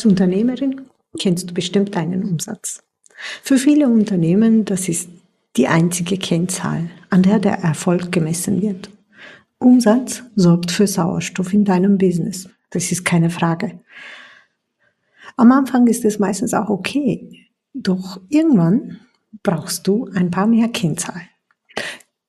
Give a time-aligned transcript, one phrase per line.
[0.00, 0.86] Als Unternehmerin
[1.18, 2.82] kennst du bestimmt deinen Umsatz.
[3.42, 5.10] Für viele Unternehmen, das ist
[5.58, 8.88] die einzige Kennzahl, an der der Erfolg gemessen wird.
[9.58, 12.48] Umsatz sorgt für Sauerstoff in deinem Business.
[12.70, 13.78] Das ist keine Frage.
[15.36, 19.00] Am Anfang ist es meistens auch okay, doch irgendwann
[19.42, 21.28] brauchst du ein paar mehr Kennzahlen.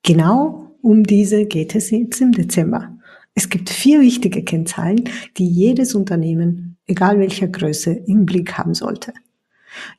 [0.03, 2.97] Genau um diese geht es jetzt im Dezember.
[3.33, 5.05] Es gibt vier wichtige Kennzahlen,
[5.37, 9.13] die jedes Unternehmen, egal welcher Größe, im Blick haben sollte.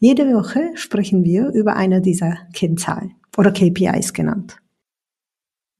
[0.01, 4.59] Jede Woche sprechen wir über eine dieser Kennzahlen oder KPIs genannt.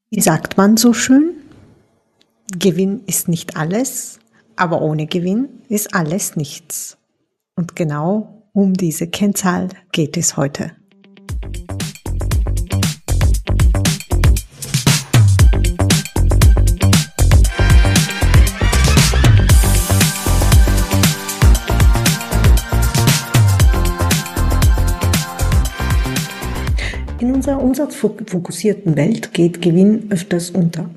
[0.09, 1.35] Wie sagt man so schön?
[2.57, 4.19] Gewinn ist nicht alles,
[4.55, 6.97] aber ohne Gewinn ist alles nichts.
[7.55, 10.71] Und genau um diese Kennzahl geht es heute.
[27.73, 30.91] Umsatzfokussierten Welt geht Gewinn öfters unter.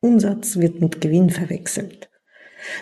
[0.00, 2.10] Umsatz wird mit Gewinn verwechselt.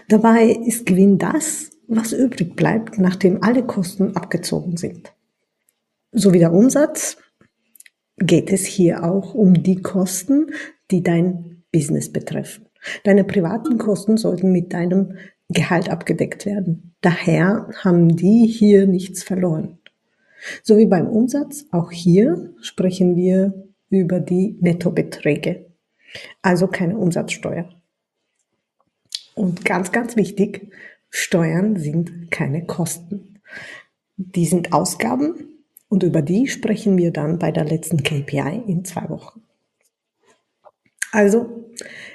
[0.08, 5.12] Dabei ist Gewinn das, was übrig bleibt, nachdem alle Kosten abgezogen sind.
[6.10, 7.16] So wie der Umsatz
[8.16, 10.50] geht es hier auch um die Kosten,
[10.90, 12.66] die dein Business betreffen.
[13.04, 15.16] Deine privaten Kosten sollten mit deinem
[15.48, 16.96] Gehalt abgedeckt werden.
[17.02, 19.78] Daher haben die hier nichts verloren.
[20.62, 25.66] So wie beim Umsatz, auch hier sprechen wir über die Nettobeträge,
[26.40, 27.68] also keine Umsatzsteuer.
[29.34, 30.72] Und ganz, ganz wichtig,
[31.10, 33.40] Steuern sind keine Kosten.
[34.16, 35.48] Die sind Ausgaben
[35.88, 39.42] und über die sprechen wir dann bei der letzten KPI in zwei Wochen.
[41.12, 41.70] Also,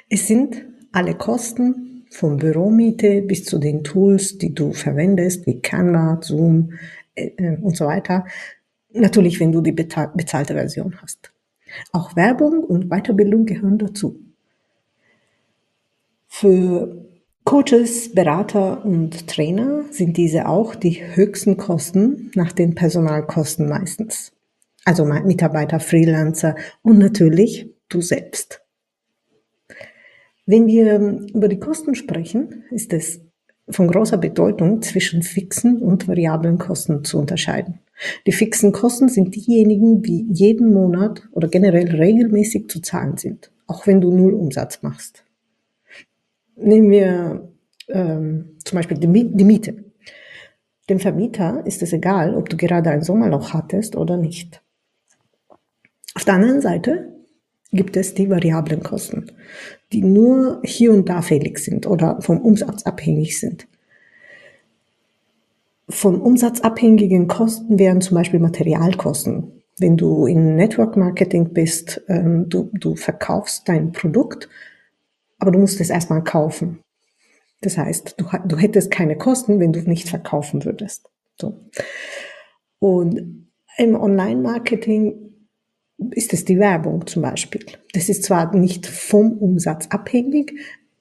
[0.10, 6.20] es sind alle Kosten vom Büromiete bis zu den Tools, die du verwendest, wie Canva,
[6.22, 6.74] Zoom,
[7.18, 8.26] äh, und so weiter.
[8.94, 11.32] Natürlich, wenn du die bezahlte Version hast.
[11.92, 14.20] Auch Werbung und Weiterbildung gehören dazu.
[16.28, 17.06] Für
[17.44, 24.34] Coaches, Berater und Trainer sind diese auch die höchsten Kosten nach den Personalkosten meistens.
[24.86, 28.62] Also Mitarbeiter, Freelancer und natürlich du selbst.
[30.46, 31.00] Wenn wir
[31.34, 33.20] über die Kosten sprechen, ist es
[33.70, 37.80] von großer Bedeutung, zwischen fixen und variablen Kosten zu unterscheiden.
[38.26, 43.88] Die fixen Kosten sind diejenigen, die jeden Monat oder generell regelmäßig zu zahlen sind, auch
[43.88, 45.24] wenn du null Umsatz machst.
[46.56, 47.50] Nehmen wir
[47.90, 49.84] ähm, zum Beispiel die, die Miete.
[50.90, 54.62] Dem Vermieter ist es egal, ob du gerade ein Sommerloch hattest oder nicht.
[56.16, 57.17] Auf der anderen Seite
[57.72, 59.32] gibt es die variablen Kosten,
[59.92, 63.68] die nur hier und da fällig sind oder vom Umsatz abhängig sind.
[65.90, 69.64] Vom Umsatz abhängigen Kosten wären zum Beispiel Materialkosten.
[69.80, 74.50] Wenn du in Network Marketing bist, ähm, du, du verkaufst dein Produkt,
[75.40, 76.80] aber du musst es erstmal kaufen.
[77.62, 81.10] Das heißt, du, du hättest keine Kosten, wenn du nicht verkaufen würdest.
[81.40, 81.70] So.
[82.80, 85.27] Und im Online-Marketing
[86.12, 87.66] ist es die Werbung zum Beispiel.
[87.94, 90.54] Das ist zwar nicht vom Umsatz abhängig,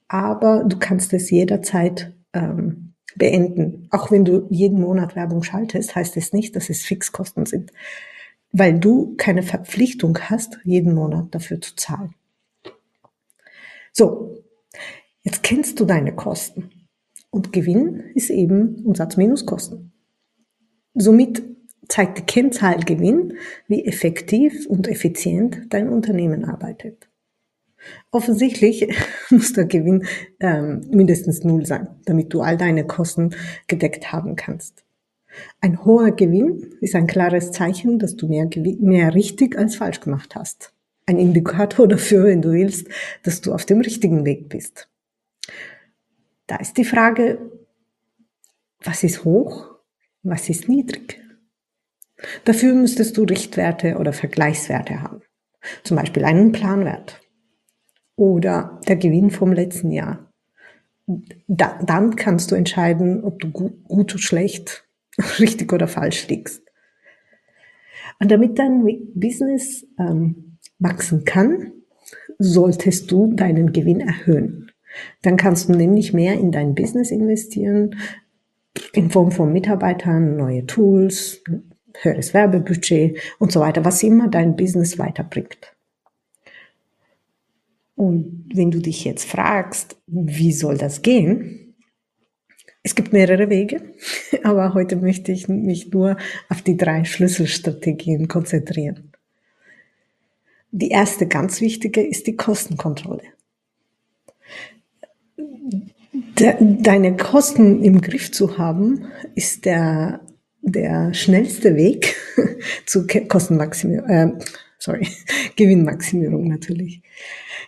[0.09, 3.89] aber du kannst es jederzeit ähm, beenden.
[3.91, 7.73] Auch wenn du jeden Monat Werbung schaltest, heißt es nicht, dass es Fixkosten sind,
[8.53, 12.15] weil du keine Verpflichtung hast, jeden Monat dafür zu zahlen.
[13.93, 14.45] So,
[15.23, 16.71] jetzt kennst du deine Kosten
[17.31, 19.93] und Gewinn ist eben Umsatz minus Kosten.
[20.95, 21.43] Somit
[21.89, 23.35] zeigt die Kennzahl Gewinn,
[23.69, 27.09] wie effektiv und effizient dein Unternehmen arbeitet.
[28.11, 28.89] Offensichtlich
[29.31, 30.07] muss der Gewinn
[30.41, 33.35] ähm, mindestens null sein, damit du all deine Kosten
[33.69, 34.85] gedeckt haben kannst.
[35.61, 38.49] Ein hoher Gewinn ist ein klares Zeichen, dass du mehr,
[38.81, 40.73] mehr richtig als falsch gemacht hast.
[41.05, 42.89] Ein Indikator dafür, wenn du willst,
[43.23, 44.89] dass du auf dem richtigen Weg bist.
[46.47, 47.39] Da ist die Frage,
[48.83, 49.77] was ist hoch,
[50.23, 51.21] was ist niedrig?
[52.45, 55.23] Dafür müsstest du Richtwerte oder Vergleichswerte haben.
[55.85, 57.21] Zum Beispiel einen Planwert
[58.17, 60.33] oder der Gewinn vom letzten Jahr.
[61.47, 64.89] Da, dann kannst du entscheiden, ob du gut, gut oder schlecht,
[65.39, 66.63] richtig oder falsch liegst.
[68.19, 68.85] Und damit dein
[69.15, 71.73] Business ähm, wachsen kann,
[72.39, 74.71] solltest du deinen Gewinn erhöhen.
[75.23, 77.97] Dann kannst du nämlich mehr in dein Business investieren,
[78.93, 81.43] in Form von Mitarbeitern, neue Tools,
[82.03, 85.77] höheres Werbebudget und so weiter, was immer dein Business weiterbringt.
[87.95, 91.75] Und wenn du dich jetzt fragst, wie soll das gehen?
[92.83, 93.95] Es gibt mehrere Wege,
[94.45, 96.17] aber heute möchte ich mich nur
[96.49, 99.13] auf die drei Schlüsselstrategien konzentrieren.
[100.71, 103.23] Die erste ganz wichtige ist die Kostenkontrolle.
[106.37, 110.21] Deine Kosten im Griff zu haben, ist der,
[110.67, 112.17] der schnellste Weg
[112.87, 114.33] zu Kostenmaximierung, äh,
[114.79, 115.07] sorry,
[115.57, 117.03] Gewinnmaximierung natürlich.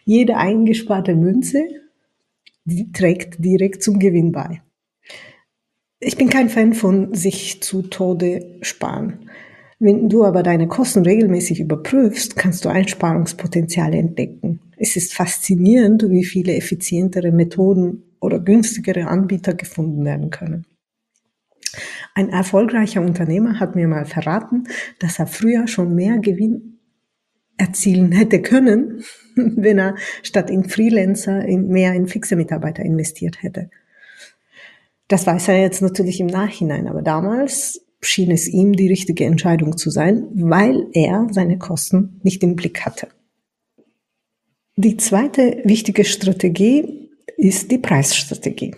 [0.04, 1.64] Jede eingesparte Münze,
[2.92, 4.62] trägt direkt zum Gewinn bei.
[6.00, 9.30] Ich bin kein Fan von sich zu Tode sparen.
[9.80, 14.60] Wenn du aber deine Kosten regelmäßig überprüfst, kannst du Einsparungspotenziale entdecken.
[14.76, 20.66] Es ist faszinierend, wie viele effizientere Methoden oder günstigere Anbieter gefunden werden können.
[22.14, 24.64] Ein erfolgreicher Unternehmer hat mir mal verraten,
[24.98, 26.78] dass er früher schon mehr Gewinn
[27.56, 29.04] erzielen hätte können,
[29.34, 33.70] wenn er statt in Freelancer mehr in fixe Mitarbeiter investiert hätte.
[35.08, 39.76] Das weiß er jetzt natürlich im Nachhinein, aber damals schien es ihm die richtige Entscheidung
[39.76, 43.08] zu sein, weil er seine Kosten nicht im Blick hatte.
[44.76, 48.76] Die zweite wichtige Strategie ist die Preisstrategie.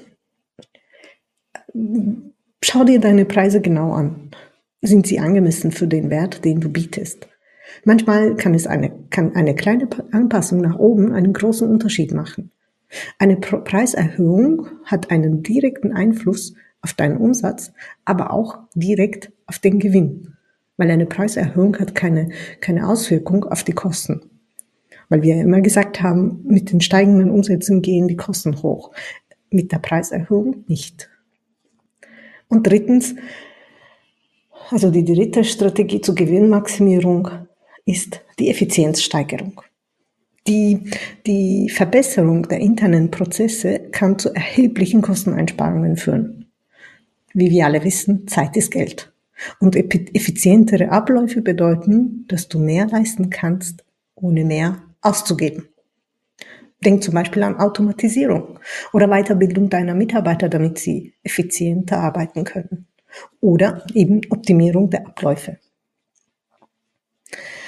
[2.63, 4.31] Schau dir deine Preise genau an.
[4.83, 7.27] Sind sie angemessen für den Wert, den du bietest?
[7.85, 12.51] Manchmal kann es eine, kann eine kleine Anpassung nach oben einen großen Unterschied machen.
[13.19, 17.73] Eine Preiserhöhung hat einen direkten Einfluss auf deinen Umsatz,
[18.05, 20.35] aber auch direkt auf den Gewinn.
[20.77, 22.29] Weil eine Preiserhöhung hat keine,
[22.61, 24.21] keine Auswirkung auf die Kosten.
[25.09, 28.93] Weil wir immer gesagt haben, mit den steigenden Umsätzen gehen die Kosten hoch.
[29.51, 31.09] Mit der Preiserhöhung nicht.
[32.51, 33.15] Und drittens,
[34.71, 37.29] also die dritte Strategie zur Gewinnmaximierung
[37.87, 39.63] ist die Effizienzsteigerung.
[40.47, 40.91] Die,
[41.27, 46.51] die Verbesserung der internen Prozesse kann zu erheblichen Kosteneinsparungen führen.
[47.33, 49.13] Wie wir alle wissen, Zeit ist Geld.
[49.61, 55.69] Und effizientere Abläufe bedeuten, dass du mehr leisten kannst, ohne mehr auszugeben.
[56.85, 58.59] Denk zum Beispiel an Automatisierung
[58.93, 62.87] oder Weiterbildung deiner Mitarbeiter, damit sie effizienter arbeiten können.
[63.41, 65.59] Oder eben Optimierung der Abläufe.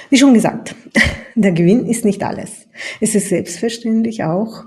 [0.08, 0.74] Wie schon gesagt,
[1.34, 2.68] der Gewinn ist nicht alles.
[3.00, 4.64] Es ist selbstverständlich auch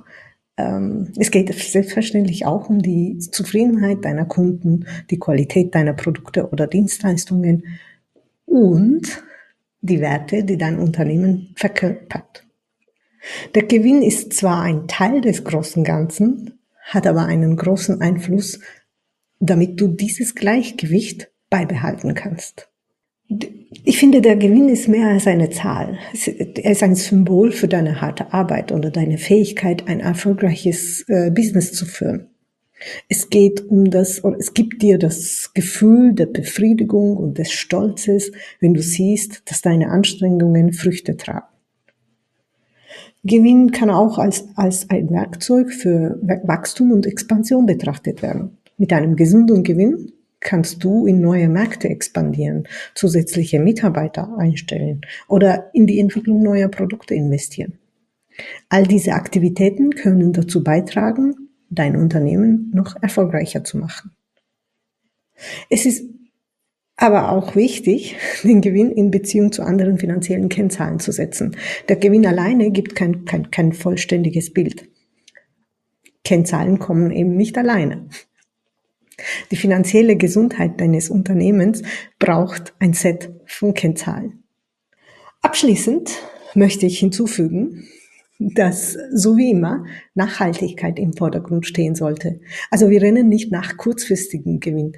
[0.57, 6.67] ähm, es geht selbstverständlich auch um die Zufriedenheit deiner Kunden, die Qualität deiner Produkte oder
[6.67, 7.63] Dienstleistungen
[8.45, 9.23] und
[9.81, 12.44] die Werte, die dein Unternehmen verkörpert.
[13.53, 18.59] Der Gewinn ist zwar ein Teil des großen Ganzen, hat aber einen großen Einfluss,
[19.39, 22.69] damit du dieses Gleichgewicht beibehalten kannst.
[23.83, 25.97] Ich finde, der Gewinn ist mehr als eine Zahl.
[26.35, 31.73] Er ist ein Symbol für deine harte Arbeit oder deine Fähigkeit, ein erfolgreiches äh, Business
[31.73, 32.29] zu führen.
[33.09, 38.31] Es geht um das, oder es gibt dir das Gefühl der Befriedigung und des Stolzes,
[38.59, 41.47] wenn du siehst, dass deine Anstrengungen Früchte tragen.
[43.23, 48.57] Gewinn kann auch als, als ein Werkzeug für Wachstum und Expansion betrachtet werden.
[48.77, 55.87] Mit einem gesunden Gewinn kannst du in neue Märkte expandieren, zusätzliche Mitarbeiter einstellen oder in
[55.87, 57.79] die Entwicklung neuer Produkte investieren.
[58.69, 64.11] All diese Aktivitäten können dazu beitragen, dein Unternehmen noch erfolgreicher zu machen.
[65.69, 66.14] Es ist
[66.97, 71.55] aber auch wichtig, den Gewinn in Beziehung zu anderen finanziellen Kennzahlen zu setzen.
[71.89, 74.87] Der Gewinn alleine gibt kein, kein, kein vollständiges Bild.
[76.23, 78.07] Kennzahlen kommen eben nicht alleine.
[79.51, 81.83] Die finanzielle Gesundheit deines Unternehmens
[82.19, 84.43] braucht ein Set von Kennzahlen.
[85.41, 86.11] Abschließend
[86.53, 87.87] möchte ich hinzufügen,
[88.39, 92.41] dass so wie immer Nachhaltigkeit im Vordergrund stehen sollte.
[92.69, 94.93] Also wir rennen nicht nach kurzfristigem Gewinn.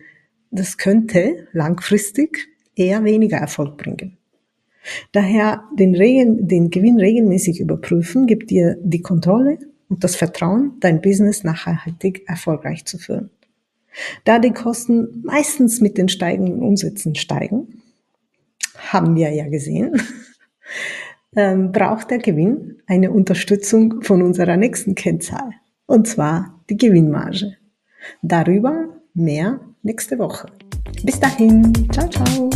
[0.52, 4.18] Das könnte langfristig eher weniger Erfolg bringen.
[5.12, 11.02] Daher den, Regen, den Gewinn regelmäßig überprüfen gibt dir die Kontrolle und das Vertrauen, dein
[11.02, 13.30] Business nachhaltig erfolgreich zu führen.
[14.24, 17.82] Da die Kosten meistens mit den steigenden Umsätzen steigen,
[18.78, 20.02] haben wir ja gesehen,
[21.36, 25.52] ähm, braucht der Gewinn eine Unterstützung von unserer nächsten Kennzahl,
[25.86, 27.58] und zwar die Gewinnmarge.
[28.22, 30.48] Darüber mehr nächste Woche.
[31.04, 32.50] Bis dahin, ciao, ciao.